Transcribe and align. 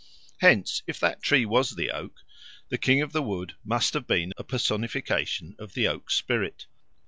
Hence 0.39 0.81
if 0.87 0.99
that 0.99 1.21
tree 1.21 1.45
was 1.45 1.75
the 1.75 1.91
oak, 1.91 2.21
the 2.69 2.79
King 2.79 3.03
of 3.03 3.11
the 3.11 3.21
Wood 3.21 3.53
must 3.63 3.93
have 3.93 4.07
been 4.07 4.33
a 4.35 4.43
personification 4.43 5.53
of 5.59 5.75
the 5.75 5.85
oakspirit. 5.87 6.65